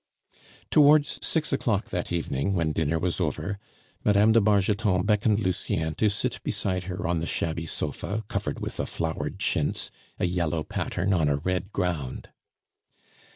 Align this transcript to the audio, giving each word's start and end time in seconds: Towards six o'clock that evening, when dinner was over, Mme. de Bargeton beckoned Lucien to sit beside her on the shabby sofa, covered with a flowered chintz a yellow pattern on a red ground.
Towards 0.71 1.23
six 1.23 1.53
o'clock 1.53 1.89
that 1.91 2.11
evening, 2.11 2.53
when 2.55 2.71
dinner 2.71 2.97
was 2.97 3.21
over, 3.21 3.59
Mme. 4.03 4.31
de 4.31 4.41
Bargeton 4.41 5.05
beckoned 5.05 5.39
Lucien 5.41 5.93
to 5.93 6.09
sit 6.09 6.41
beside 6.43 6.85
her 6.85 7.05
on 7.05 7.19
the 7.19 7.27
shabby 7.27 7.67
sofa, 7.67 8.23
covered 8.27 8.59
with 8.61 8.79
a 8.79 8.87
flowered 8.87 9.37
chintz 9.37 9.91
a 10.17 10.25
yellow 10.25 10.63
pattern 10.63 11.13
on 11.13 11.27
a 11.29 11.37
red 11.37 11.71
ground. 11.71 12.29